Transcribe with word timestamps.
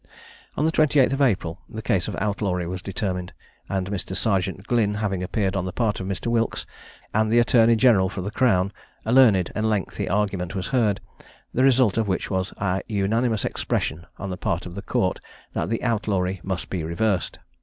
On 0.57 0.65
the 0.65 0.71
28th 0.71 1.13
of 1.13 1.21
April 1.21 1.61
the 1.69 1.83
case 1.83 2.07
of 2.07 2.15
outlawry 2.19 2.65
was 2.65 2.81
determined; 2.81 3.33
and 3.69 3.91
Mr. 3.91 4.15
Serjeant 4.15 4.65
Glynn 4.65 4.95
having 4.95 5.21
appeared 5.21 5.55
on 5.55 5.65
the 5.65 5.71
part 5.71 5.99
of 5.99 6.07
Mr. 6.07 6.25
Wilkes, 6.25 6.65
and 7.13 7.31
the 7.31 7.37
Attorney 7.37 7.75
General 7.75 8.09
for 8.09 8.21
the 8.23 8.31
crown, 8.31 8.73
a 9.05 9.11
learned 9.13 9.51
and 9.53 9.69
lengthy 9.69 10.09
argument 10.09 10.55
was 10.55 10.69
heard, 10.69 11.01
the 11.53 11.63
result 11.63 11.97
of 11.99 12.07
which 12.07 12.31
was 12.31 12.51
a 12.57 12.81
unanimous 12.87 13.45
expression 13.45 14.07
on 14.17 14.31
the 14.31 14.37
part 14.37 14.65
of 14.65 14.73
the 14.73 14.81
court 14.81 15.21
that 15.53 15.69
the 15.69 15.83
outlawry 15.83 16.41
must 16.43 16.71
be 16.71 16.83
reversed. 16.83 17.37